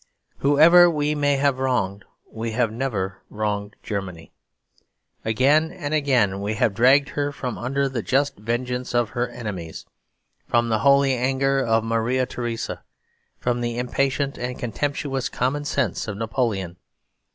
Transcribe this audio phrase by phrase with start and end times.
[0.39, 4.31] Whoever we may have wronged, we have never wronged Germany.
[5.23, 9.85] Again and again we have dragged her from under the just vengeance of her enemies,
[10.47, 12.81] from the holy anger of Maria Teresa,
[13.37, 16.77] from the impatient and contemptuous common sense of Napoleon.